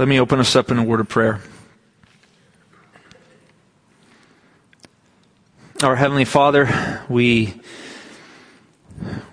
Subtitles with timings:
[0.00, 1.40] Let me open us up in a word of prayer.
[5.82, 7.52] Our Heavenly Father, we,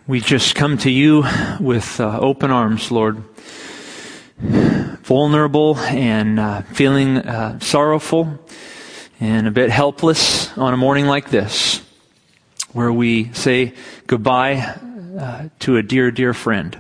[0.08, 1.24] we just come to you
[1.62, 3.24] with uh, open arms, Lord.
[4.42, 8.38] Vulnerable and uh, feeling uh, sorrowful
[9.22, 11.82] and a bit helpless on a morning like this,
[12.74, 13.74] where we say
[14.06, 14.78] goodbye
[15.18, 16.78] uh, to a dear, dear friend.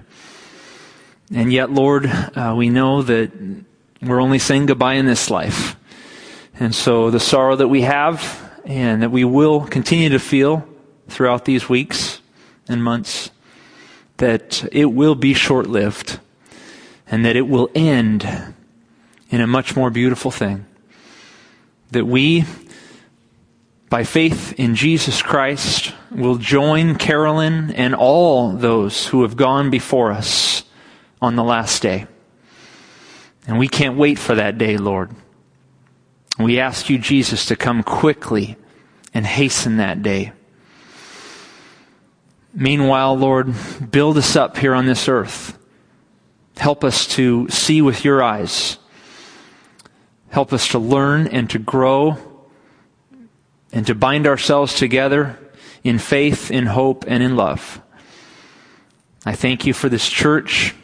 [1.33, 3.31] And yet, Lord, uh, we know that
[4.01, 5.75] we're only saying goodbye in this life.
[6.59, 10.67] And so the sorrow that we have and that we will continue to feel
[11.07, 12.21] throughout these weeks
[12.67, 13.31] and months
[14.17, 16.19] that it will be short lived
[17.09, 18.27] and that it will end
[19.29, 20.65] in a much more beautiful thing.
[21.91, 22.43] That we,
[23.89, 30.11] by faith in Jesus Christ, will join Carolyn and all those who have gone before
[30.11, 30.63] us
[31.21, 32.07] on the last day.
[33.47, 35.11] And we can't wait for that day, Lord.
[36.37, 38.57] We ask you, Jesus, to come quickly
[39.13, 40.33] and hasten that day.
[42.53, 43.53] Meanwhile, Lord,
[43.89, 45.57] build us up here on this earth.
[46.57, 48.77] Help us to see with your eyes.
[50.29, 52.17] Help us to learn and to grow
[53.71, 55.39] and to bind ourselves together
[55.83, 57.81] in faith, in hope, and in love.
[59.25, 60.75] I thank you for this church.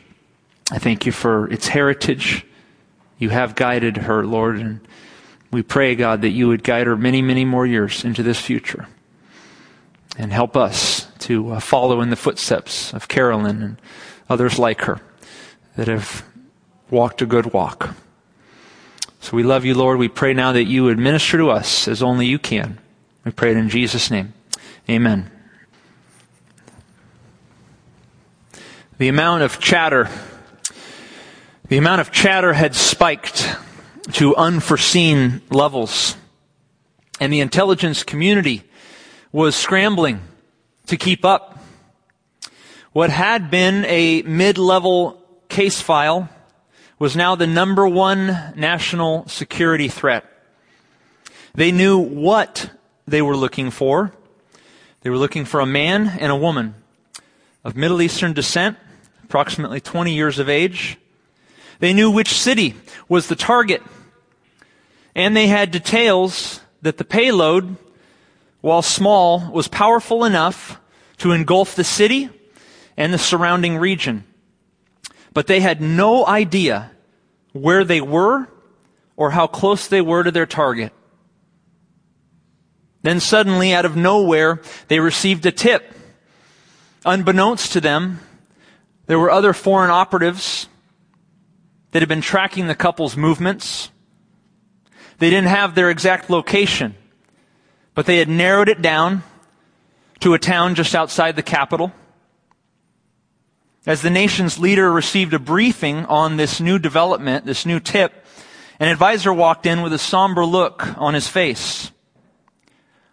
[0.72, 2.46] I thank you for its heritage.
[3.24, 4.82] You have guided her, Lord, and
[5.50, 8.90] we pray, God, that you would guide her many, many more years into this future
[10.18, 13.82] and help us to uh, follow in the footsteps of Carolyn and
[14.30, 15.00] others like her
[15.78, 16.26] that have
[16.90, 17.96] walked a good walk.
[19.22, 20.00] So we love you, Lord.
[20.00, 22.78] We pray now that you would minister to us as only you can.
[23.24, 24.34] We pray it in Jesus' name.
[24.90, 25.32] Amen.
[28.98, 30.10] The amount of chatter,
[31.68, 33.56] the amount of chatter had spiked
[34.14, 36.18] to unforeseen levels.
[37.20, 38.64] And the intelligence community
[39.32, 40.22] was scrambling
[40.88, 41.60] to keep up.
[42.92, 46.30] What had been a mid-level case file
[47.00, 50.26] was now the number one national security threat.
[51.56, 52.70] They knew what
[53.08, 54.14] they were looking for.
[55.02, 56.76] They were looking for a man and a woman
[57.64, 58.78] of Middle Eastern descent,
[59.24, 60.98] approximately 20 years of age.
[61.84, 62.76] They knew which city
[63.10, 63.84] was the target.
[65.16, 67.76] And they had details that the payload,
[68.62, 70.80] while small, was powerful enough
[71.18, 72.30] to engulf the city
[72.96, 74.24] and the surrounding region.
[75.34, 76.90] But they had no idea
[77.52, 78.48] where they were
[79.18, 80.94] or how close they were to their target.
[83.02, 85.94] Then suddenly, out of nowhere, they received a tip.
[87.04, 88.22] Unbeknownst to them,
[89.08, 90.70] there were other foreign operatives
[91.94, 93.90] that had been tracking the couple's movements.
[95.20, 96.96] They didn't have their exact location,
[97.94, 99.22] but they had narrowed it down
[100.20, 101.94] to a town just outside the capital.
[103.86, 108.26] As the nation's leader received a briefing on this new development, this new tip,
[108.80, 111.92] an advisor walked in with a somber look on his face.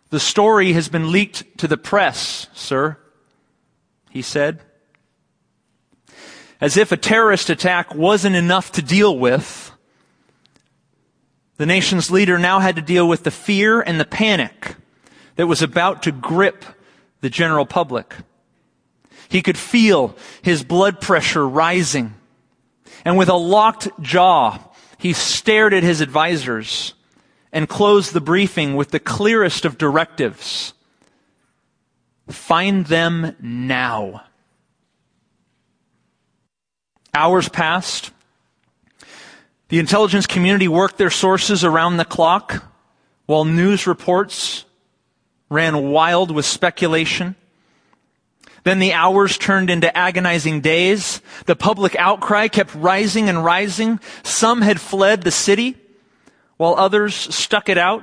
[0.08, 2.97] The story has been leaked to the press, sir,
[4.08, 4.60] he said.
[6.60, 9.72] As if a terrorist attack wasn't enough to deal with,
[11.56, 14.76] the nation's leader now had to deal with the fear and the panic
[15.37, 16.65] that was about to grip
[17.21, 18.15] the general public.
[19.28, 22.15] He could feel his blood pressure rising.
[23.04, 24.59] And with a locked jaw,
[24.98, 26.94] he stared at his advisors
[27.53, 30.75] and closed the briefing with the clearest of directives.
[32.28, 34.25] Find them now.
[37.15, 38.10] Hours passed.
[39.69, 42.65] The intelligence community worked their sources around the clock
[43.26, 44.65] while news reports
[45.48, 47.37] ran wild with speculation.
[48.62, 51.22] Then the hours turned into agonizing days.
[51.47, 54.00] The public outcry kept rising and rising.
[54.22, 55.77] Some had fled the city
[56.56, 58.03] while others stuck it out,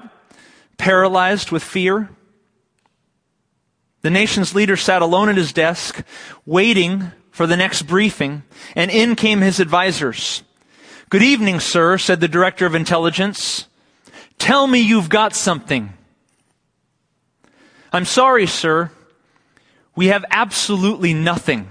[0.77, 2.09] paralyzed with fear.
[4.01, 6.03] The nation's leader sat alone at his desk,
[6.45, 8.41] waiting for the next briefing,
[8.75, 10.41] and in came his advisors.
[11.11, 13.67] Good evening, sir, said the director of intelligence.
[14.39, 15.93] Tell me you've got something.
[17.93, 18.89] I'm sorry, sir.
[19.95, 21.67] We have absolutely nothing.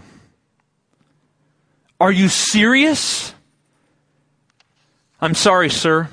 [1.99, 3.35] Are you serious?
[5.21, 6.09] I'm sorry, sir.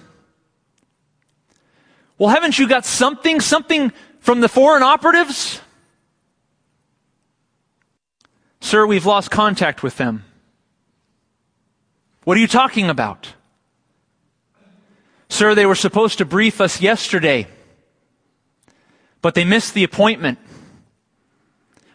[2.17, 3.39] Well, haven't you got something?
[3.39, 5.61] Something from the foreign operatives?
[8.63, 10.23] Sir, we've lost contact with them.
[12.23, 13.33] What are you talking about?
[15.27, 17.45] Sir, they were supposed to brief us yesterday,
[19.21, 20.39] but they missed the appointment.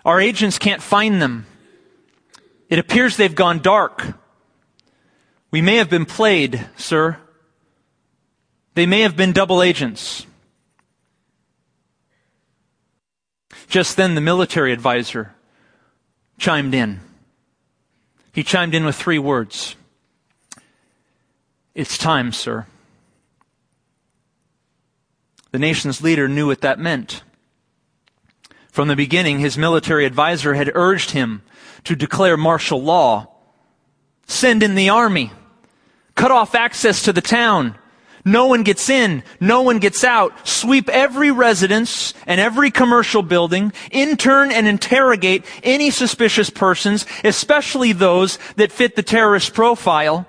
[0.04, 1.46] Our agents can't find them.
[2.68, 4.04] It appears they've gone dark.
[5.50, 7.16] We may have been played, sir.
[8.74, 10.26] They may have been double agents.
[13.70, 15.34] Just then, the military advisor
[16.38, 17.00] chimed in.
[18.32, 19.76] He chimed in with three words
[21.74, 22.66] It's time, sir.
[25.50, 27.22] The nation's leader knew what that meant.
[28.70, 31.42] From the beginning, his military advisor had urged him
[31.84, 33.28] to declare martial law,
[34.26, 35.32] send in the army,
[36.14, 37.77] cut off access to the town,
[38.32, 39.22] no one gets in.
[39.40, 40.46] No one gets out.
[40.46, 43.72] Sweep every residence and every commercial building.
[43.90, 50.26] Intern and interrogate any suspicious persons, especially those that fit the terrorist profile.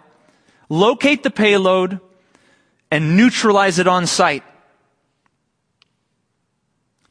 [0.69, 1.99] Locate the payload
[2.89, 4.43] and neutralize it on site.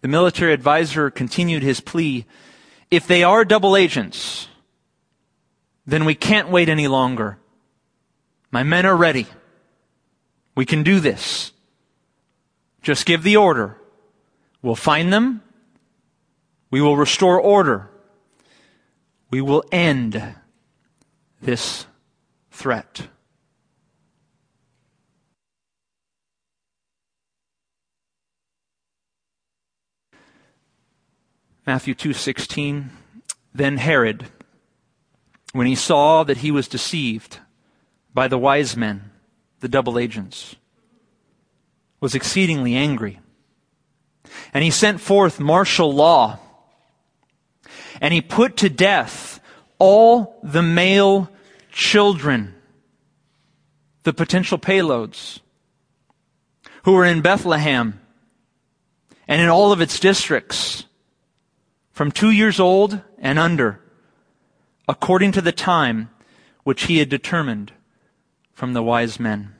[0.01, 2.25] The military advisor continued his plea.
[2.91, 4.49] If they are double agents,
[5.87, 7.39] then we can't wait any longer.
[8.51, 9.27] My men are ready.
[10.59, 11.53] We can do this.
[12.83, 13.81] Just give the order.
[14.61, 15.41] We'll find them.
[16.69, 17.89] We will restore order.
[19.31, 20.35] We will end
[21.41, 21.87] this
[22.51, 23.07] threat.
[31.65, 32.91] Matthew 2:16
[33.55, 34.27] Then Herod
[35.53, 37.39] when he saw that he was deceived
[38.13, 39.13] by the wise men
[39.61, 40.57] the double agents,
[42.01, 43.21] was exceedingly angry.
[44.55, 46.39] And he sent forth martial law.
[48.01, 49.41] And he put to death
[49.79, 51.31] all the male
[51.73, 52.55] children,
[54.05, 55.41] the potential payloads,
[56.85, 58.01] who were in Bethlehem
[59.27, 60.85] and in all of its districts,
[61.93, 63.81] from two years old and under,
[64.89, 66.11] according to the time
[66.63, 67.73] which he had determined
[68.59, 69.55] from the wise men.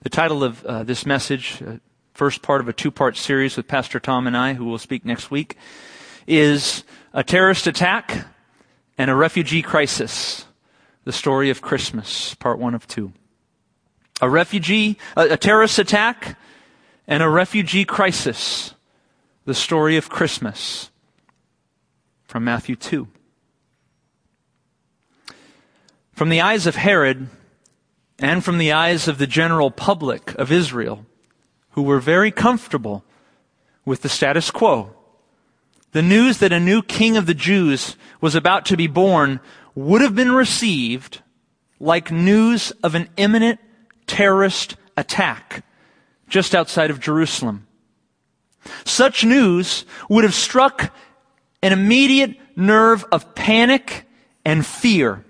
[0.00, 1.76] The title of uh, this message, uh,
[2.14, 5.04] first part of a two part series with Pastor Tom and I, who will speak
[5.04, 5.58] next week,
[6.26, 8.26] is A Terrorist Attack
[8.96, 10.46] and a Refugee Crisis.
[11.04, 13.12] The story of Christmas, part one of two.
[14.22, 16.38] A refugee, a, a terrorist attack
[17.06, 18.72] and a refugee crisis.
[19.44, 20.90] The story of Christmas
[22.24, 23.06] from Matthew 2.
[26.16, 27.28] From the eyes of Herod
[28.18, 31.04] and from the eyes of the general public of Israel,
[31.72, 33.04] who were very comfortable
[33.84, 34.94] with the status quo,
[35.92, 39.40] the news that a new king of the Jews was about to be born
[39.74, 41.20] would have been received
[41.78, 43.60] like news of an imminent
[44.06, 45.66] terrorist attack
[46.30, 47.66] just outside of Jerusalem.
[48.86, 50.94] Such news would have struck
[51.62, 54.06] an immediate nerve of panic
[54.46, 55.25] and fear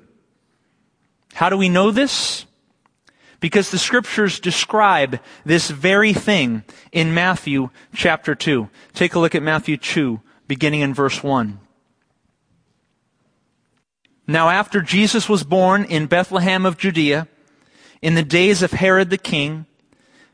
[1.37, 2.47] how do we know this?
[3.41, 8.71] Because the scriptures describe this very thing in Matthew chapter 2.
[8.94, 10.19] Take a look at Matthew 2,
[10.49, 11.61] beginning in verse 1.
[14.27, 17.29] Now after Jesus was born in Bethlehem of Judea,
[18.01, 19.67] in the days of Herod the king,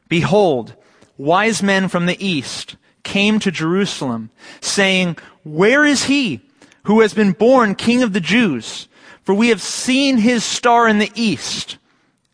[0.08, 0.76] behold,
[1.18, 6.42] wise men from the east came to Jerusalem, saying, Where is he
[6.84, 8.86] who has been born king of the Jews?
[9.22, 11.78] For we have seen his star in the east,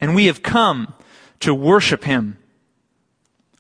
[0.01, 0.95] and we have come
[1.41, 2.39] to worship him.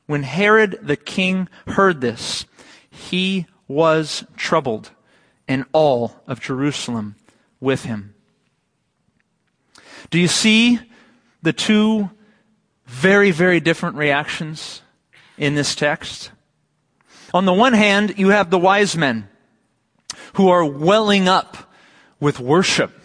[0.06, 2.46] When Herod the king heard this,
[2.90, 4.90] he was troubled,
[5.46, 7.16] and all of Jerusalem
[7.60, 8.14] with him.
[10.10, 10.80] Do you see
[11.42, 12.10] the two
[12.86, 14.80] very, very different reactions
[15.36, 16.30] in this text?
[17.34, 19.28] On the one hand, you have the wise men
[20.34, 21.70] who are welling up
[22.20, 22.97] with worship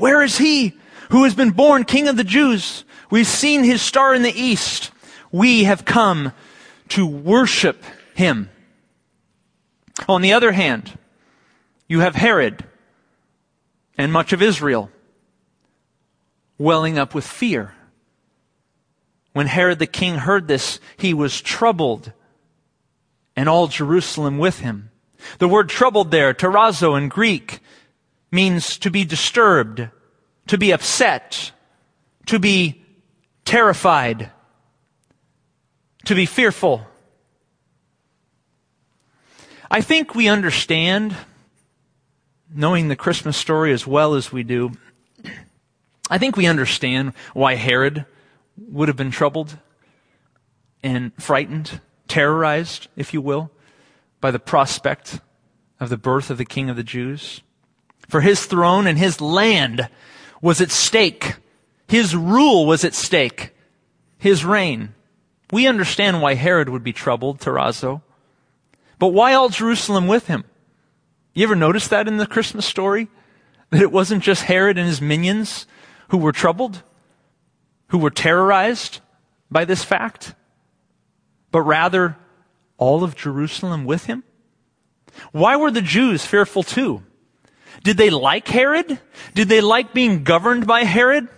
[0.00, 0.76] where is he
[1.10, 2.84] who has been born king of the Jews?
[3.10, 4.90] We've seen his star in the east.
[5.30, 6.32] We have come
[6.90, 8.50] to worship him.
[10.08, 10.98] On the other hand,
[11.88, 12.64] you have Herod
[13.98, 14.90] and much of Israel
[16.58, 17.74] welling up with fear.
[19.32, 22.12] When Herod the king heard this, he was troubled,
[23.36, 24.90] and all Jerusalem with him.
[25.38, 27.60] The word troubled there, tarazo in Greek,
[28.30, 29.88] means to be disturbed,
[30.46, 31.52] to be upset,
[32.26, 32.84] to be
[33.44, 34.30] terrified,
[36.04, 36.86] to be fearful.
[39.70, 41.16] I think we understand,
[42.52, 44.72] knowing the Christmas story as well as we do,
[46.08, 48.04] I think we understand why Herod
[48.56, 49.58] would have been troubled
[50.82, 53.50] and frightened, terrorized, if you will,
[54.20, 55.20] by the prospect
[55.78, 57.42] of the birth of the King of the Jews.
[58.10, 59.88] For his throne and his land
[60.42, 61.36] was at stake.
[61.86, 63.54] His rule was at stake.
[64.18, 64.94] His reign.
[65.52, 68.02] We understand why Herod would be troubled, tarazo.
[68.98, 70.44] But why all Jerusalem with him?
[71.34, 73.08] You ever notice that in the Christmas story?
[73.70, 75.66] That it wasn't just Herod and his minions
[76.08, 76.82] who were troubled,
[77.88, 79.00] who were terrorized
[79.50, 80.34] by this fact,
[81.52, 82.16] but rather
[82.76, 84.24] all of Jerusalem with him?
[85.30, 87.04] Why were the Jews fearful too?
[87.82, 89.00] Did they like Herod?
[89.34, 91.28] Did they like being governed by Herod?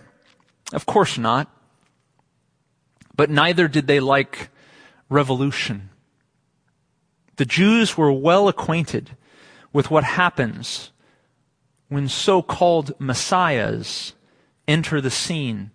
[0.73, 1.49] Of course not.
[3.15, 4.49] But neither did they like
[5.09, 5.89] revolution.
[7.37, 9.15] The Jews were well acquainted
[9.71, 10.91] with what happens
[11.87, 14.13] when so-called messiahs
[14.67, 15.71] enter the scene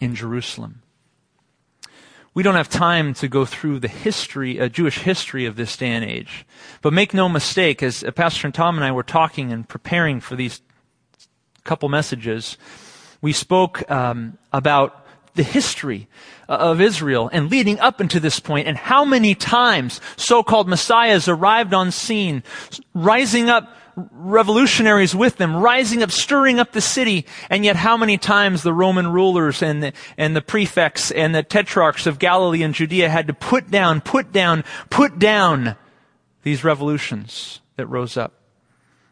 [0.00, 0.82] in Jerusalem.
[2.38, 5.88] We don't have time to go through the history, uh, Jewish history of this day
[5.88, 6.46] and age.
[6.82, 10.20] But make no mistake, as uh, Pastor and Tom and I were talking and preparing
[10.20, 10.60] for these
[11.64, 12.56] couple messages,
[13.20, 15.04] we spoke um, about
[15.34, 16.06] the history
[16.48, 21.26] uh, of Israel and leading up into this point and how many times so-called messiahs
[21.26, 22.44] arrived on scene,
[22.94, 23.74] rising up
[24.12, 28.72] revolutionaries with them, rising up, stirring up the city, and yet how many times the
[28.72, 33.26] Roman rulers and the, and the prefects and the tetrarchs of Galilee and Judea had
[33.26, 35.76] to put down, put down, put down
[36.42, 38.34] these revolutions that rose up.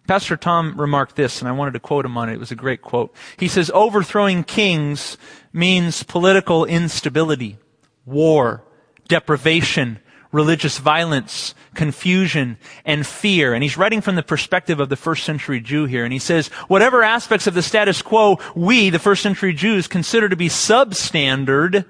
[0.07, 2.35] Pastor Tom remarked this, and I wanted to quote him on it.
[2.35, 3.13] It was a great quote.
[3.37, 5.19] He says, overthrowing kings
[5.53, 7.59] means political instability,
[8.05, 8.63] war,
[9.09, 9.99] deprivation,
[10.33, 13.55] religious violence, confusion, and fear.
[13.55, 16.05] And he's writing from the perspective of the first century Jew here.
[16.05, 20.29] And he says, whatever aspects of the status quo we, the first century Jews, consider
[20.29, 21.87] to be substandard,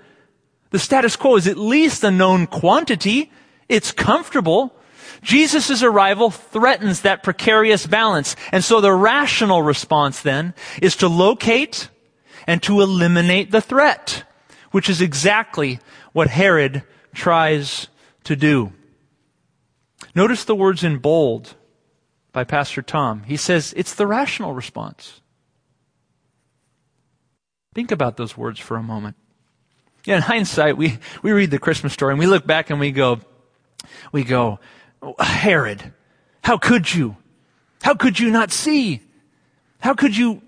[0.70, 3.30] the status quo is at least a known quantity.
[3.68, 4.74] It's comfortable.
[5.22, 8.36] Jesus' arrival threatens that precarious balance.
[8.52, 11.88] And so the rational response then is to locate
[12.46, 14.24] and to eliminate the threat,
[14.70, 15.80] which is exactly
[16.12, 16.82] what Herod
[17.14, 17.88] tries
[18.26, 18.72] to do.
[20.14, 21.54] Notice the words in bold
[22.32, 23.22] by Pastor Tom.
[23.22, 25.20] He says it's the rational response.
[27.74, 29.16] Think about those words for a moment.
[30.04, 32.92] Yeah, in hindsight, we, we read the Christmas story and we look back and we
[32.92, 33.20] go,
[34.12, 34.60] we go,
[35.18, 35.92] Herod,
[36.42, 37.16] how could you?
[37.82, 39.02] How could you not see?
[39.78, 40.42] How could you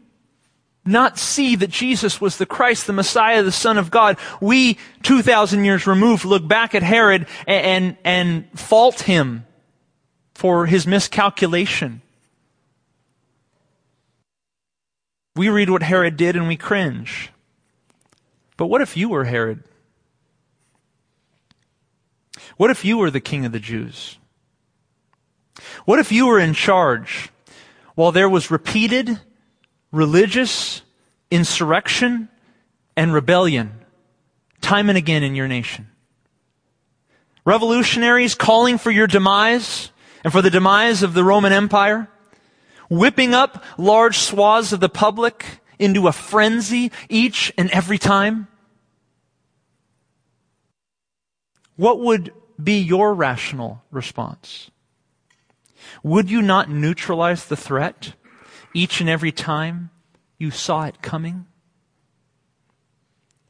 [0.88, 4.16] not see that Jesus was the Christ, the Messiah, the Son of God.
[4.40, 9.46] We, 2,000 years removed, look back at Herod and, and, and fault him
[10.34, 12.00] for his miscalculation.
[15.36, 17.30] We read what Herod did and we cringe.
[18.56, 19.62] But what if you were Herod?
[22.56, 24.18] What if you were the king of the Jews?
[25.84, 27.30] What if you were in charge
[27.94, 29.20] while there was repeated
[29.90, 30.82] religious
[31.30, 32.28] insurrection
[32.96, 33.72] and rebellion
[34.60, 35.88] time and again in your nation.
[37.44, 39.90] Revolutionaries calling for your demise
[40.24, 42.08] and for the demise of the Roman Empire,
[42.90, 48.48] whipping up large swaths of the public into a frenzy each and every time.
[51.76, 54.70] What would be your rational response?
[56.02, 58.14] Would you not neutralize the threat?
[58.78, 59.90] Each and every time
[60.38, 61.46] you saw it coming?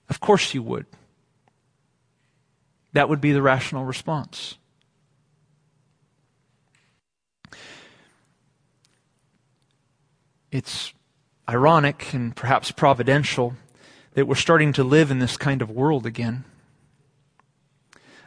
[0.09, 0.87] Of course you would.
[2.95, 4.57] That would be the rational response.
[10.51, 10.95] It's
[11.47, 13.55] ironic and perhaps providential
[14.15, 16.45] that we're starting to live in this kind of world again.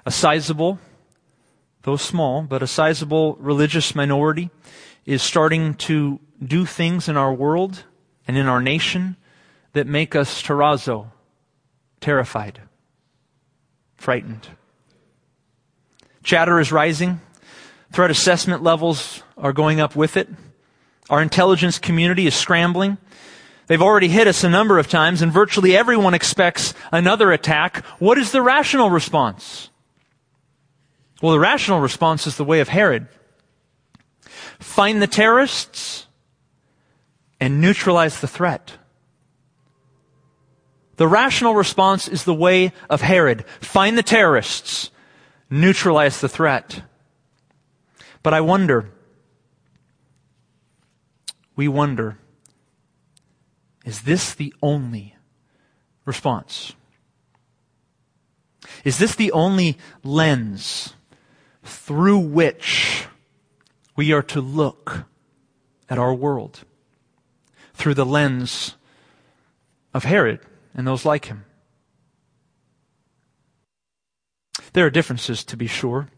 [0.06, 0.80] A sizable,
[1.82, 4.52] though small, but a sizable religious minority
[5.06, 7.84] is starting to do things in our world
[8.28, 9.16] and in our nation
[9.74, 11.08] that make us tarazo,
[12.00, 12.62] terrified,
[13.96, 14.48] frightened.
[16.24, 17.20] Chatter is rising.
[17.92, 20.30] Threat assessment levels are going up with it.
[21.10, 22.98] Our intelligence community is scrambling.
[23.68, 27.86] They've already hit us a number of times and virtually everyone expects another attack.
[28.00, 29.70] What is the rational response?
[31.22, 33.08] Well, the rational response is the way of Herod.
[34.62, 36.06] Find the terrorists,
[37.40, 38.78] and neutralize the threat.
[40.98, 43.44] The rational response is the way of Herod.
[43.60, 44.92] Find the terrorists,
[45.50, 46.84] neutralize the threat.
[48.22, 48.92] But I wonder,
[51.56, 52.20] we wonder,
[53.84, 55.16] Is this the only
[56.06, 56.74] response?
[58.84, 60.94] Is this the only lens
[61.64, 63.08] through which
[64.02, 65.06] we are to look
[65.88, 66.64] at our world?
[67.76, 68.74] Through the lens
[69.94, 70.40] of Herod
[70.74, 71.46] and those like him.
[74.74, 76.10] There are differences, to be sure.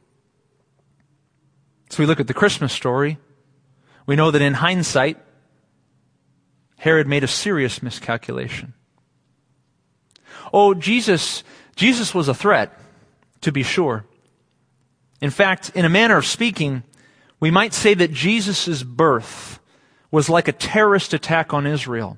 [1.90, 3.18] So we look at the Christmas story.
[4.06, 5.18] We know that in hindsight,
[6.78, 8.76] Herod made a serious miscalculation.
[10.54, 11.44] Oh, Jesus,
[11.76, 12.80] Jesus was a threat,
[13.42, 14.06] to be sure.
[15.20, 16.84] In fact, in a manner of speaking,
[17.44, 19.60] we might say that Jesus' birth
[20.10, 22.18] was like a terrorist attack on Israel.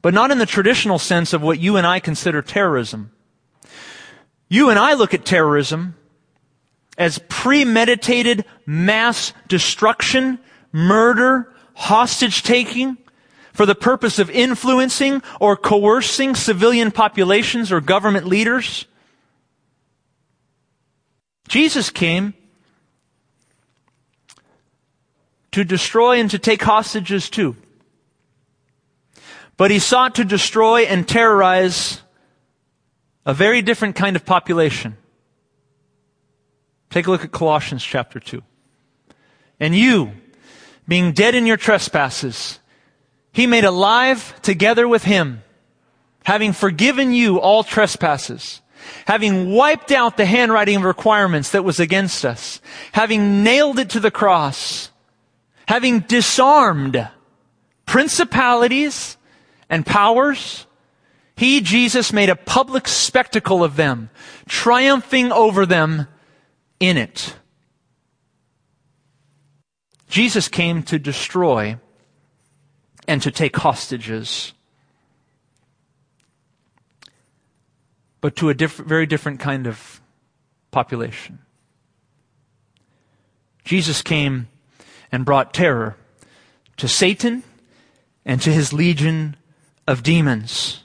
[0.00, 3.10] But not in the traditional sense of what you and I consider terrorism.
[4.48, 5.96] You and I look at terrorism
[6.96, 10.38] as premeditated mass destruction,
[10.70, 12.96] murder, hostage taking,
[13.52, 18.86] for the purpose of influencing or coercing civilian populations or government leaders.
[21.48, 22.34] Jesus came
[25.52, 27.56] to destroy and to take hostages too.
[29.56, 32.00] But he sought to destroy and terrorize
[33.26, 34.96] a very different kind of population.
[36.90, 38.42] Take a look at Colossians chapter 2.
[39.60, 40.12] And you,
[40.86, 42.60] being dead in your trespasses,
[43.32, 45.42] he made alive together with him,
[46.24, 48.62] having forgiven you all trespasses,
[49.06, 52.60] having wiped out the handwriting of requirements that was against us,
[52.92, 54.90] having nailed it to the cross,
[55.68, 57.10] having disarmed
[57.84, 59.18] principalities
[59.68, 60.66] and powers,
[61.36, 64.08] he, Jesus, made a public spectacle of them,
[64.48, 66.08] triumphing over them
[66.80, 67.36] in it.
[70.08, 71.76] Jesus came to destroy
[73.06, 74.54] and to take hostages.
[78.22, 80.00] But to a diff- very different kind of
[80.70, 81.40] population.
[83.66, 84.48] Jesus came
[85.10, 85.96] and brought terror
[86.76, 87.42] to Satan
[88.24, 89.36] and to his legion
[89.86, 90.82] of demons.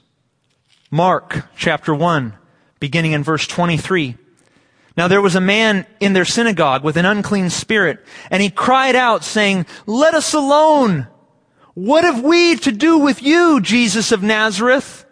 [0.90, 2.34] Mark chapter 1,
[2.80, 4.16] beginning in verse 23.
[4.96, 8.94] Now there was a man in their synagogue with an unclean spirit, and he cried
[8.94, 11.08] out, saying, Let us alone!
[11.74, 15.04] What have we to do with you, Jesus of Nazareth?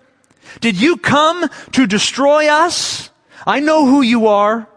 [0.61, 3.11] Did you come to destroy us?
[3.47, 4.69] I know who you are,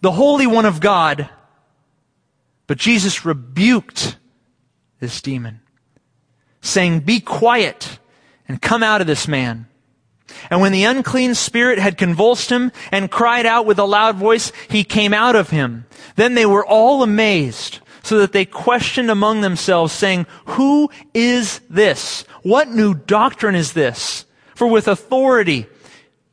[0.00, 1.28] the Holy One of God.
[2.68, 4.16] But Jesus rebuked
[5.00, 5.60] this demon,
[6.60, 7.98] saying, Be quiet
[8.46, 9.66] and come out of this man.
[10.50, 14.52] And when the unclean spirit had convulsed him and cried out with a loud voice,
[14.68, 15.86] he came out of him.
[16.14, 22.22] Then they were all amazed so that they questioned among themselves, saying, Who is this?
[22.42, 24.26] What new doctrine is this?
[24.54, 25.66] For with authority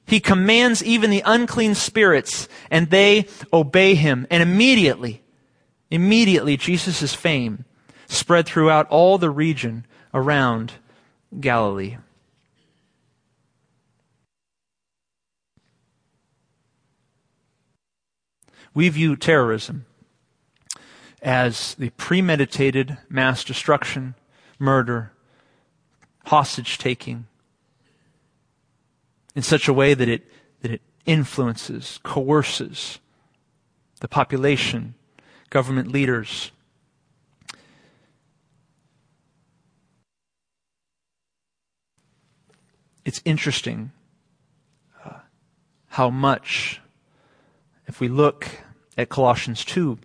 [0.08, 4.28] he commands even the unclean spirits, and they obey him.
[4.30, 5.24] And immediately,
[5.92, 7.66] immediately Jesus' fame
[8.08, 10.74] spread throughout all the region around
[11.40, 11.98] Galilee.
[18.74, 19.86] We view terrorism
[21.22, 24.16] as the premeditated mass destruction,
[24.60, 25.12] murder,
[26.26, 27.28] hostage taking
[29.36, 30.30] in such a way that it,
[30.62, 33.00] that it influences, coerces
[34.02, 34.96] the population,
[35.56, 36.52] government leaders.
[43.06, 43.94] It's interesting
[45.06, 45.12] uh,
[45.88, 46.82] how much,
[47.88, 48.50] if we look
[48.98, 49.98] at Colossians 2,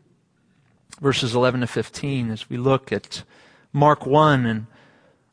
[1.00, 3.24] verses 11 to 15, as we look at
[3.72, 4.68] Mark 1 and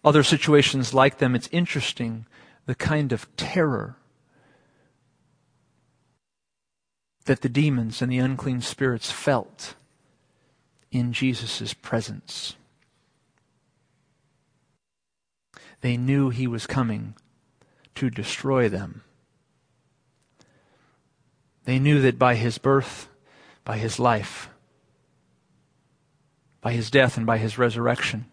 [0.03, 2.25] other situations like them, it's interesting
[2.65, 3.97] the kind of terror
[7.25, 9.75] that the demons and the unclean spirits felt
[10.91, 12.55] in Jesus' presence.
[15.81, 17.15] They knew he was coming
[17.95, 19.03] to destroy them.
[21.65, 23.09] They knew that by his birth,
[23.63, 24.49] by his life,
[26.61, 28.25] by his death and by his resurrection.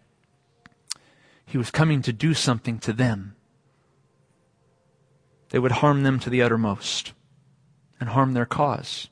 [1.45, 3.35] He was coming to do something to them.
[5.49, 7.13] They would harm them to the uttermost
[7.99, 9.09] and harm their cause.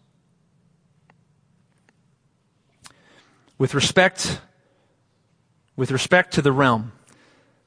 [3.58, 4.42] With respect,
[5.76, 6.92] with respect to the realm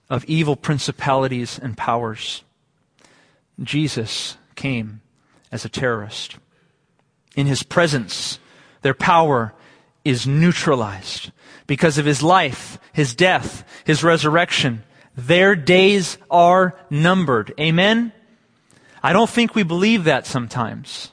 [0.09, 2.43] of evil principalities and powers,
[3.63, 5.01] Jesus came
[5.51, 6.37] as a terrorist.
[7.35, 8.39] In his presence,
[8.83, 9.55] their power
[10.05, 11.33] is neutralized.
[11.67, 14.85] Because of his life, his death, his resurrection,
[15.17, 17.55] Their days are numbered.
[17.59, 18.13] Amen?
[19.03, 21.11] I don't think we believe that sometimes.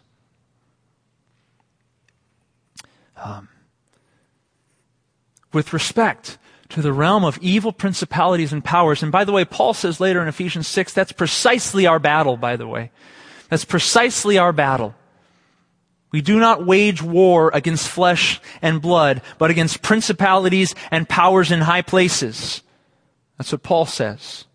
[3.16, 3.48] Um,
[5.54, 6.38] with respect
[6.70, 10.22] to the realm of evil principalities and powers, and by the way, Paul says later
[10.22, 12.92] in Ephesians 6, that's precisely our battle, by the way.
[13.50, 14.96] That's precisely our battle.
[16.12, 21.62] We do not wage war against flesh and blood, but against principalities and powers in
[21.62, 22.62] high places.
[23.38, 24.46] That's what Paul says.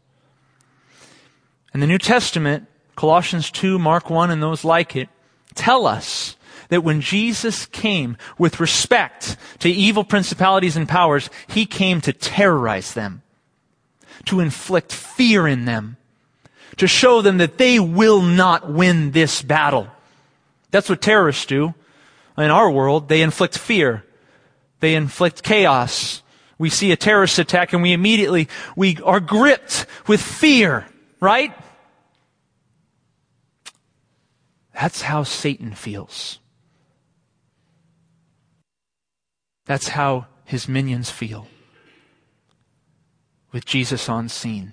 [1.74, 5.08] In the New Testament, Colossians 2, Mark 1, and those like it,
[5.54, 6.36] tell us
[6.68, 12.94] that when Jesus came with respect to evil principalities and powers, he came to terrorize
[12.94, 13.22] them,
[14.26, 15.96] to inflict fear in them,
[16.76, 19.88] to show them that they will not win this battle.
[20.70, 21.74] That's what terrorists do.
[22.36, 24.04] In our world, they inflict fear.
[24.80, 26.22] They inflict chaos.
[26.58, 30.86] We see a terrorist attack and we immediately, we are gripped with fear,
[31.20, 31.52] right?
[34.74, 36.38] That's how Satan feels.
[39.68, 41.46] That's how his minions feel
[43.52, 44.72] with Jesus on scene.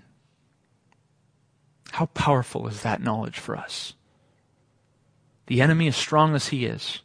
[1.91, 3.93] How powerful is that knowledge for us?
[5.47, 7.01] The enemy, as strong as he is,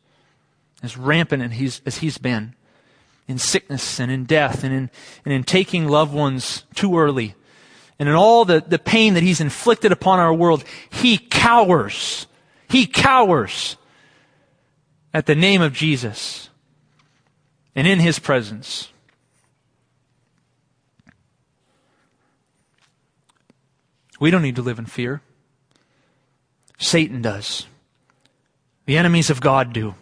[0.85, 1.53] as rampant
[1.85, 2.55] as he's been,
[3.26, 4.90] in sickness and in death and in,
[5.24, 7.35] and in taking loved ones too early,
[7.98, 12.29] and in all the, the pain that he's inflicted upon our world, he cowers.
[12.68, 13.76] He cowers
[15.12, 16.49] at the name of Jesus
[17.74, 18.90] and in his presence.
[24.18, 25.22] We don't need to live in fear.
[26.78, 27.66] Satan does.
[28.87, 29.94] The enemies of God do.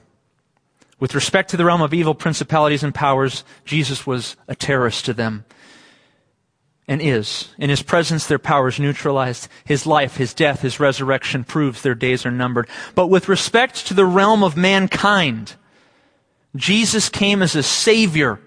[1.01, 5.13] With respect to the realm of evil principalities and powers, Jesus was a terrorist to
[5.13, 5.45] them
[6.89, 7.51] and is.
[7.59, 9.49] In his presence, their power is neutralized.
[9.65, 12.69] His life, his death, his resurrection proves their days are numbered.
[12.95, 15.55] But with respect to the realm of mankind,
[16.57, 18.41] Jesus came as a savior.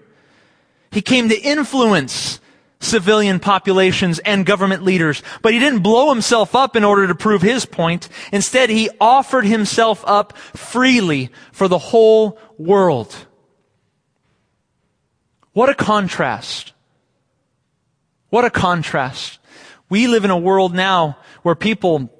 [0.90, 2.40] He came to influence
[2.82, 5.22] civilian populations and government leaders.
[5.40, 8.08] But he didn't blow himself up in order to prove his point.
[8.32, 13.14] Instead, he offered himself up freely for the whole world.
[15.52, 16.72] What a contrast.
[18.30, 19.38] What a contrast.
[19.88, 22.10] We live in a world now where people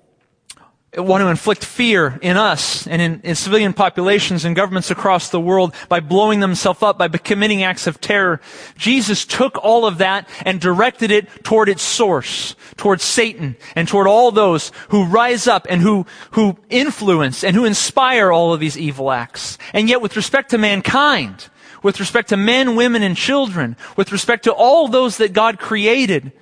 [1.00, 5.40] want to inflict fear in us and in, in, civilian populations and governments across the
[5.40, 8.42] world by blowing themselves up, by committing acts of terror.
[8.76, 14.06] Jesus took all of that and directed it toward its source, toward Satan and toward
[14.06, 18.76] all those who rise up and who, who influence and who inspire all of these
[18.76, 19.56] evil acts.
[19.72, 21.48] And yet with respect to mankind,
[21.82, 26.32] with respect to men, women, and children, with respect to all those that God created,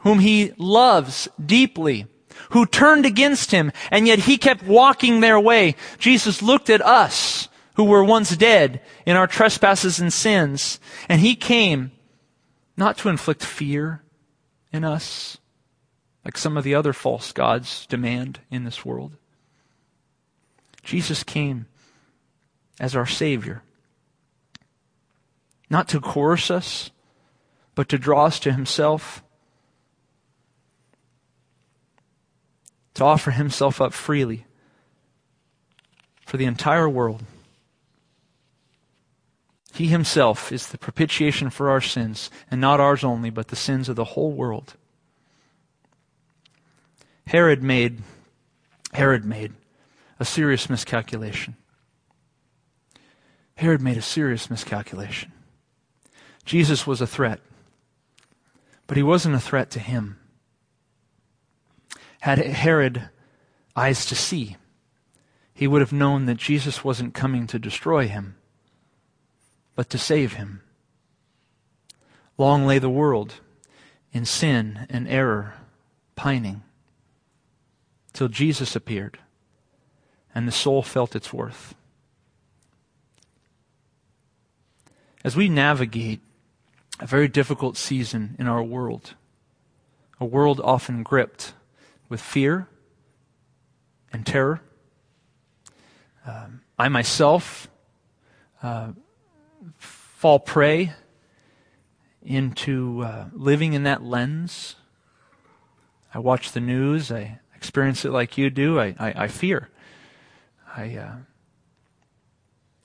[0.00, 2.06] whom he loves deeply,
[2.50, 5.76] who turned against him, and yet he kept walking their way.
[5.98, 11.36] Jesus looked at us, who were once dead in our trespasses and sins, and he
[11.36, 11.92] came
[12.76, 14.02] not to inflict fear
[14.72, 15.38] in us,
[16.24, 19.12] like some of the other false gods demand in this world.
[20.82, 21.66] Jesus came
[22.78, 23.62] as our Savior,
[25.68, 26.90] not to coerce us,
[27.74, 29.22] but to draw us to Himself
[32.96, 34.46] to offer himself up freely
[36.24, 37.22] for the entire world.
[39.74, 43.90] He himself is the propitiation for our sins, and not ours only, but the sins
[43.90, 44.74] of the whole world.
[47.26, 48.02] Herod made
[48.94, 49.52] Herod made
[50.18, 51.56] a serious miscalculation.
[53.56, 55.32] Herod made a serious miscalculation.
[56.46, 57.40] Jesus was a threat,
[58.86, 60.18] but he wasn't a threat to him.
[62.20, 63.10] Had Herod
[63.74, 64.56] eyes to see,
[65.52, 68.36] he would have known that Jesus wasn't coming to destroy him,
[69.74, 70.62] but to save him.
[72.38, 73.40] Long lay the world
[74.12, 75.54] in sin and error,
[76.14, 76.62] pining,
[78.12, 79.18] till Jesus appeared
[80.36, 81.74] and the soul felt its worth.
[85.24, 86.20] As we navigate
[87.00, 89.14] a very difficult season in our world,
[90.20, 91.54] a world often gripped
[92.08, 92.68] with fear
[94.12, 94.60] and terror.
[96.26, 97.68] Um, I myself
[98.62, 98.92] uh,
[99.76, 100.92] fall prey
[102.22, 104.76] into uh, living in that lens.
[106.12, 107.12] I watch the news.
[107.12, 108.80] I experience it like you do.
[108.80, 109.70] I, I, I fear.
[110.76, 111.16] I, uh,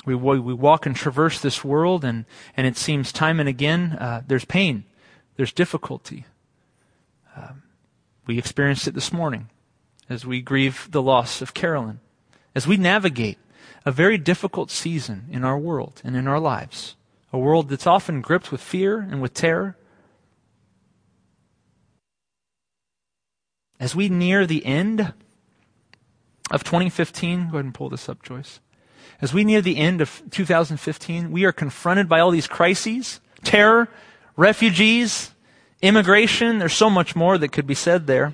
[0.06, 4.22] we, we walk and traverse this world, and, and it seems time and again uh,
[4.26, 4.86] there's pain,
[5.36, 6.26] there's difficulty,
[8.26, 9.50] We experienced it this morning
[10.10, 12.00] as we grieve the loss of Carolyn,
[12.54, 13.38] as we navigate
[13.86, 16.96] a very difficult season in our world and in our lives,
[17.34, 19.76] a world that's often gripped with fear and with terror.
[23.80, 25.14] As we near the end
[26.52, 28.60] of 2015, go ahead and pull this up, Joyce.
[29.22, 33.90] As we near the end of 2015, we are confronted by all these crises terror,
[34.36, 35.31] refugees,
[35.82, 36.60] immigration.
[36.60, 38.34] There's so much more that could be said there.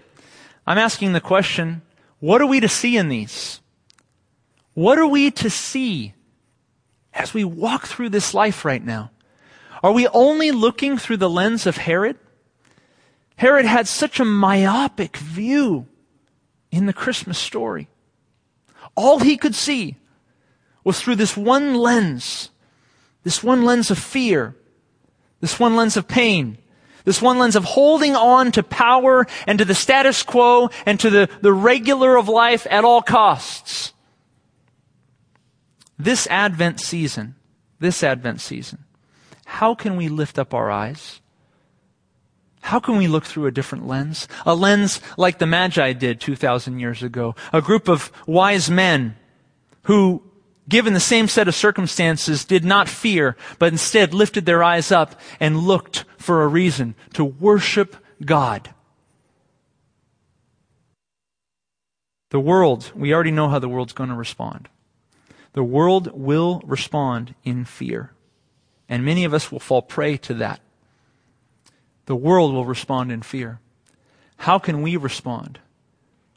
[0.65, 1.81] I'm asking the question
[2.19, 3.61] what are we to see in these?
[4.73, 6.13] What are we to see
[7.13, 9.11] as we walk through this life right now?
[9.83, 12.17] Are we only looking through the lens of Herod?
[13.37, 15.85] Herod had such a myopic view
[16.71, 17.87] in the Christmas story.
[18.95, 19.95] All he could see
[20.83, 22.49] was through this one lens,
[23.23, 24.55] this one lens of fear,
[25.39, 26.57] this one lens of pain,
[27.07, 31.09] this one lens of holding on to power and to the status quo and to
[31.09, 33.93] the, the regular of life at all costs.
[35.97, 37.35] This Advent season,
[37.79, 38.83] this Advent season,
[39.45, 41.21] how can we lift up our eyes?
[42.59, 44.27] How can we look through a different lens?
[44.45, 47.35] A lens like the Magi did 2,000 years ago.
[47.53, 49.15] A group of wise men
[49.83, 50.21] who,
[50.69, 55.19] given the same set of circumstances, did not fear, but instead lifted their eyes up
[55.39, 58.69] and looked for a reason to worship God.
[62.29, 64.67] The world, we already know how the world's going to respond.
[65.53, 68.11] The world will respond in fear.
[68.89, 70.59] And many of us will fall prey to that.
[72.05, 73.59] The world will respond in fear.
[74.37, 75.59] How can we respond?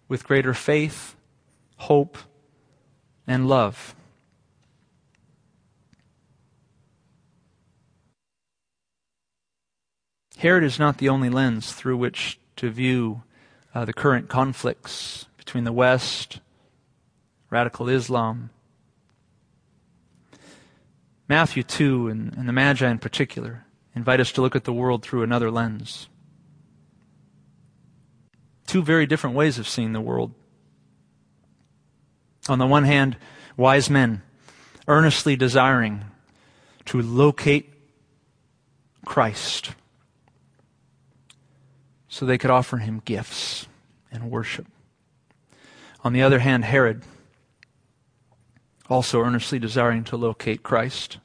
[0.08, 1.16] With greater faith,
[1.76, 2.18] hope,
[3.26, 3.94] and love.
[10.40, 13.24] Herod is not the only lens through which to view
[13.74, 16.40] uh, the current conflicts between the West,
[17.50, 18.48] radical Islam,
[21.28, 25.02] Matthew 2 and, and the Magi in particular invite us to look at the world
[25.02, 26.08] through another lens.
[28.66, 30.32] Two very different ways of seeing the world.
[32.48, 33.18] On the one hand,
[33.58, 34.22] wise men
[34.88, 36.06] earnestly desiring
[36.86, 37.74] to locate
[39.04, 39.72] Christ
[42.20, 43.66] so they could offer him gifts
[44.12, 44.66] and worship.
[46.04, 47.02] On the other hand, Herod
[48.90, 51.16] also earnestly desiring to locate Christ,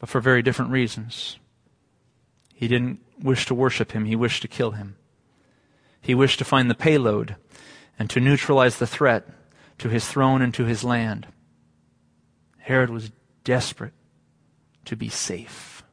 [0.00, 1.38] but for very different reasons.
[2.52, 4.96] He didn't wish to worship him, he wished to kill him.
[6.00, 7.36] He wished to find the payload
[7.96, 9.28] and to neutralize the threat
[9.78, 11.28] to his throne and to his land.
[12.58, 13.12] Herod was
[13.44, 13.94] desperate
[14.86, 15.84] to be safe,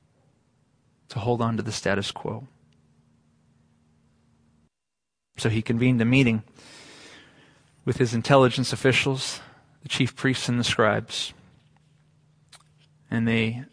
[1.10, 2.48] to hold on to the status quo.
[5.39, 6.43] So he convened a meeting
[7.86, 9.39] with his intelligence officials
[9.82, 11.34] the chief priests and the scribes.
[13.10, 13.63] And they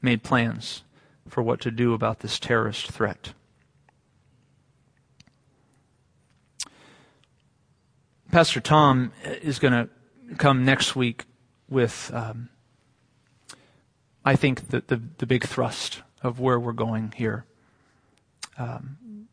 [0.00, 0.82] made plans
[1.28, 3.32] for what to do about this terrorist threat.
[8.30, 9.88] Pastor Tom is going to
[10.36, 11.24] come next week
[11.68, 12.48] with, um,
[14.24, 17.44] I think, the, the, the, big thrust of where we're going here.
[18.56, 19.26] Um,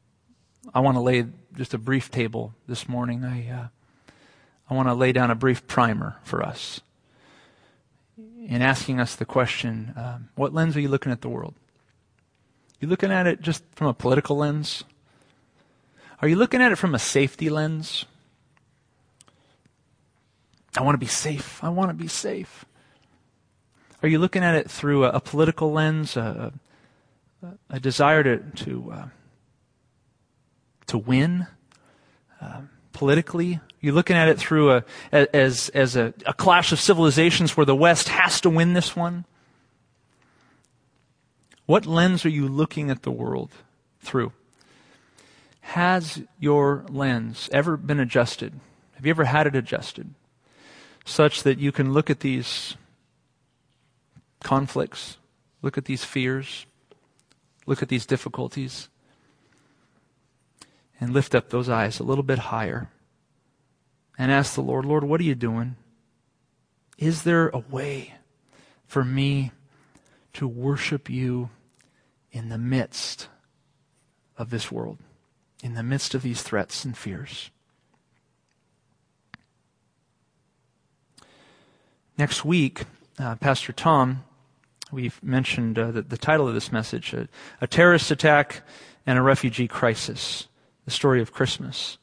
[0.73, 1.25] I want to lay
[1.57, 3.25] just a brief table this morning.
[3.25, 3.67] I, uh,
[4.69, 6.81] I want to lay down a brief primer for us
[8.45, 11.55] in asking us the question um, what lens are you looking at the world?
[12.79, 14.83] You looking at it just from a political lens?
[16.21, 18.05] Are you looking at it from a safety lens?
[20.77, 21.63] I want to be safe.
[21.63, 22.65] I want to be safe.
[24.03, 26.53] Are you looking at it through a, a political lens, a,
[27.41, 29.07] a, a, desire to to, uh,
[30.87, 31.47] to win
[32.41, 32.61] uh,
[32.93, 33.59] politically?
[33.79, 37.75] You're looking at it through a, as, as a, a clash of civilizations where the
[37.75, 39.25] West has to win this one.
[41.65, 43.51] What lens are you looking at the world
[43.99, 44.31] through?
[45.61, 48.53] Has your lens ever been adjusted?
[48.95, 50.13] Have you ever had it adjusted?
[51.05, 52.75] Such that you can look at these
[54.41, 55.17] conflicts,
[55.61, 56.65] look at these fears,
[57.65, 58.87] look at these difficulties,
[60.99, 62.89] and lift up those eyes a little bit higher
[64.17, 65.75] and ask the Lord, Lord, what are you doing?
[66.97, 68.15] Is there a way
[68.85, 69.51] for me
[70.33, 71.49] to worship you
[72.31, 73.27] in the midst
[74.37, 74.97] of this world,
[75.63, 77.51] in the midst of these threats and fears?
[82.17, 82.85] Next week,
[83.19, 84.23] uh, Pastor Tom,
[84.91, 87.25] we've mentioned uh, the, the, title of this message uh,
[87.61, 88.63] A Terrorist Attack
[89.05, 90.47] and a Refugee Crisis.
[90.87, 91.97] The story of Christmas.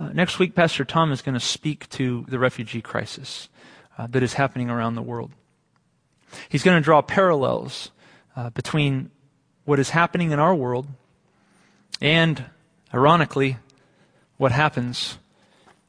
[0.00, 3.50] Uh, next week, Pastor Tom is going to speak to the refugee crisis
[3.98, 5.30] uh, that is happening around the world.
[6.48, 7.90] He's going to draw parallels
[8.34, 9.10] uh, between
[9.66, 10.86] what is happening in our world
[12.00, 12.46] and,
[12.94, 13.58] ironically,
[14.38, 15.18] what happens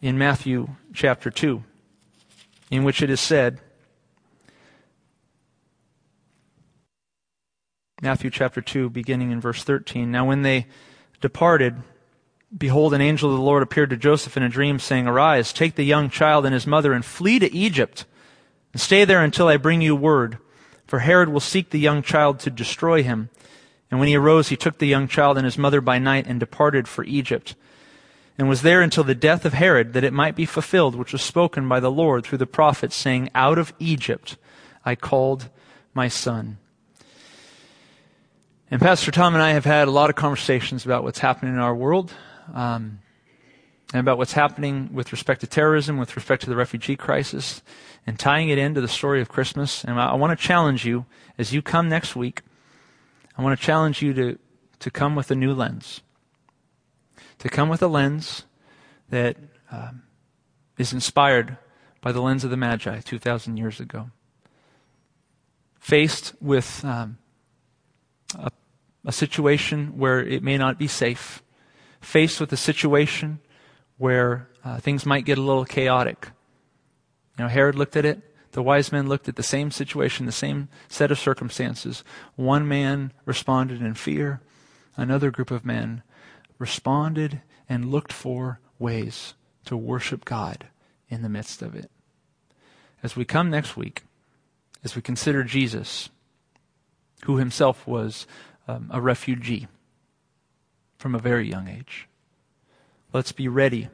[0.01, 1.63] in Matthew chapter 2,
[2.69, 3.61] in which it is said,
[8.01, 10.11] Matthew chapter 2, beginning in verse 13.
[10.11, 10.67] Now, when they
[11.21, 11.81] departed,
[12.55, 15.75] behold, an angel of the Lord appeared to Joseph in a dream, saying, Arise, take
[15.75, 18.05] the young child and his mother, and flee to Egypt,
[18.73, 20.37] and stay there until I bring you word.
[20.87, 23.29] For Herod will seek the young child to destroy him.
[23.89, 26.39] And when he arose, he took the young child and his mother by night and
[26.39, 27.55] departed for Egypt,
[28.37, 31.21] and was there until the death of Herod, that it might be fulfilled, which was
[31.21, 34.37] spoken by the Lord through the prophet, saying, Out of Egypt
[34.83, 35.49] I called
[35.93, 36.57] my son.
[38.69, 41.59] And Pastor Tom and I have had a lot of conversations about what's happening in
[41.59, 42.13] our world,
[42.53, 42.99] um,
[43.93, 47.61] and about what's happening with respect to terrorism, with respect to the refugee crisis,
[48.05, 49.83] and tying it into the story of Christmas.
[49.83, 51.05] And I, I want to challenge you
[51.37, 52.41] as you come next week.
[53.37, 54.39] I want to challenge you to,
[54.79, 56.01] to come with a new lens.
[57.39, 58.45] To come with a lens
[59.09, 59.37] that
[59.71, 60.03] um,
[60.77, 61.57] is inspired
[62.01, 64.09] by the lens of the Magi 2,000 years ago.
[65.79, 67.17] Faced with um,
[68.37, 68.51] a,
[69.05, 71.43] a situation where it may not be safe,
[72.05, 73.39] faced with a situation
[73.97, 76.29] where uh, things might get a little chaotic.
[77.37, 78.21] You know, Herod looked at it.
[78.51, 82.03] The wise men looked at the same situation, the same set of circumstances.
[82.35, 84.39] One man responded in fear.
[84.95, 86.03] Another group of men
[86.57, 89.33] responded and looked for ways
[89.65, 90.67] to worship God
[91.09, 91.91] in the midst of it.
[93.03, 94.03] As we come next week,
[94.83, 96.09] as we consider Jesus,
[97.25, 98.25] who himself was
[98.67, 99.67] um, a refugee
[101.05, 102.07] from a very young age,
[103.13, 103.89] let's be ready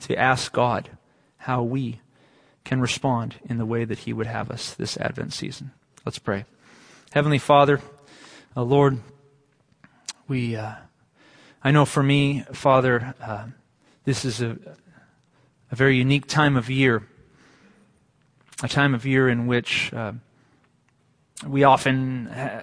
[0.00, 0.90] to ask God
[1.36, 2.00] how we
[2.64, 5.70] can respond in the way that He would have us this Advent season.
[6.04, 6.46] Let's pray.
[7.12, 7.80] Heavenly Father,
[8.56, 8.98] uh, Lord,
[10.26, 10.74] we, uh,
[11.62, 13.46] I know for me, Father, uh,
[14.04, 14.58] this is a,
[15.70, 17.06] a very unique time of year,
[18.64, 20.10] a time of year in which uh,
[21.46, 22.62] we often ha-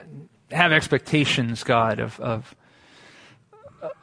[0.51, 2.53] have expectations, God, of, of,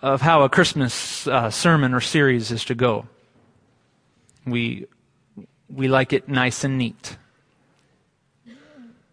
[0.01, 3.07] of how a Christmas uh, sermon or series is to go.
[4.47, 4.87] We
[5.69, 7.17] we like it nice and neat.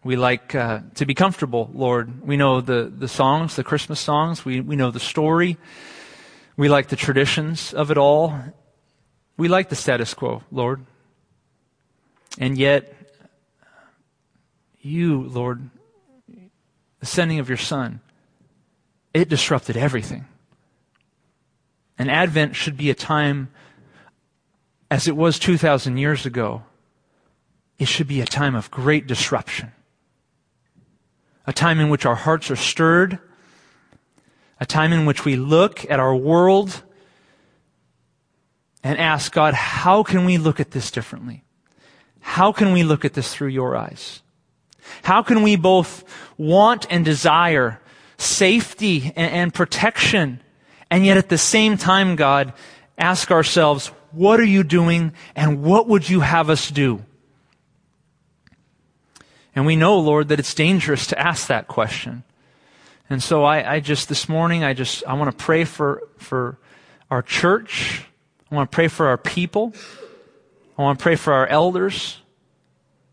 [0.04, 2.26] We like uh, to be comfortable, Lord.
[2.26, 4.46] We know the, the songs, the Christmas songs.
[4.46, 5.58] We, we know the story.
[6.56, 8.34] We like the traditions of it all.
[9.36, 10.86] We like the status quo, Lord.
[12.38, 12.94] And yet,
[14.80, 15.70] you, Lord,
[17.00, 18.00] the sending of your Son,
[19.14, 20.26] it disrupted everything.
[22.00, 23.50] And Advent should be a time
[24.90, 26.64] as it was 2,000 years ago,
[27.78, 29.72] it should be a time of great disruption.
[31.46, 33.20] A time in which our hearts are stirred.
[34.60, 36.84] A time in which we look at our world
[38.84, 41.44] and ask God, how can we look at this differently?
[42.20, 44.22] How can we look at this through your eyes?
[45.04, 46.04] How can we both
[46.38, 47.80] want and desire
[48.18, 50.42] safety and, and protection,
[50.92, 52.54] and yet at the same time, God,
[52.98, 55.14] ask ourselves, what are you doing?
[55.36, 57.04] And what would you have us do?
[59.56, 62.24] And we know, Lord, that it's dangerous to ask that question.
[63.10, 66.58] And so I, I just, this morning, I just, I want to pray for, for
[67.10, 68.04] our church.
[68.52, 69.74] I want to pray for our people.
[70.78, 72.20] I want to pray for our elders,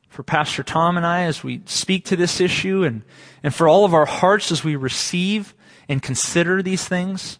[0.08, 3.02] for Pastor Tom and I as we speak to this issue, and,
[3.42, 5.54] and for all of our hearts as we receive
[5.88, 7.38] and consider these things.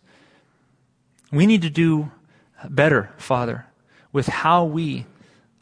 [1.37, 2.11] We need to do
[2.66, 3.66] better, Father,
[4.11, 5.05] with how we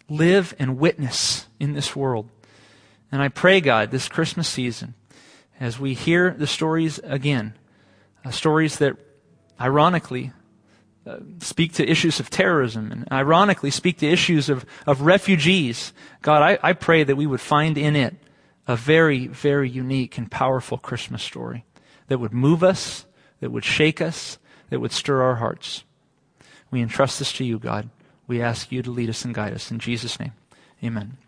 [0.08, 2.28] live and witness in this world.
[3.10, 4.94] And I pray, God, this Christmas season,
[5.58, 7.54] as we hear the stories again,
[8.25, 8.96] uh, stories that
[9.60, 10.33] ironically
[11.06, 16.42] uh, speak to issues of terrorism and ironically speak to issues of, of refugees, God,
[16.42, 18.14] I, I pray that we would find in it
[18.68, 21.64] a very, very unique and powerful Christmas story
[22.06, 23.06] that would move us,
[23.40, 24.38] that would shake us,
[24.71, 25.85] that would stir our hearts.
[26.71, 27.88] We entrust this to you, God.
[28.27, 29.71] We ask you to lead us and guide us.
[29.71, 30.33] In Jesus' name,
[30.83, 31.19] amen.